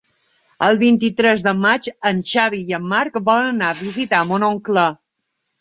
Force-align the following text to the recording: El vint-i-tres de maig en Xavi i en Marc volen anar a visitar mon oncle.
El 0.67 0.79
vint-i-tres 0.83 1.43
de 1.49 1.53
maig 1.65 1.89
en 2.11 2.23
Xavi 2.31 2.63
i 2.71 2.79
en 2.79 2.89
Marc 2.95 3.21
volen 3.31 3.51
anar 3.53 3.71
a 3.75 3.79
visitar 3.85 4.27
mon 4.33 4.51
oncle. 4.53 4.89